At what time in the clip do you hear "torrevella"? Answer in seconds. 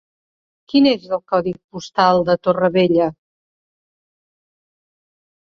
2.47-3.11